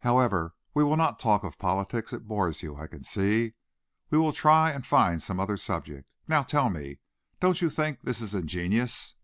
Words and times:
However, 0.00 0.56
we 0.74 0.82
will 0.82 0.96
not 0.96 1.20
talk 1.20 1.44
of 1.44 1.56
politics. 1.56 2.12
It 2.12 2.26
bores 2.26 2.64
you, 2.64 2.74
I 2.74 2.88
can 2.88 3.04
see. 3.04 3.54
We 4.10 4.18
will 4.18 4.32
try 4.32 4.72
and 4.72 4.84
find 4.84 5.22
some 5.22 5.38
other 5.38 5.56
subject. 5.56 6.10
Now 6.26 6.42
tell 6.42 6.68
me, 6.68 6.98
don't 7.38 7.62
you 7.62 7.70
think 7.70 8.00
this 8.02 8.20
is 8.20 8.34
ingenious?" 8.34 9.14